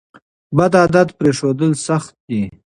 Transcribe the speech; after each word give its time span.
بد 0.57 0.73
عادت 0.81 1.07
پریښودل 1.19 1.71
سخت 1.87 2.13
دي. 2.27 2.41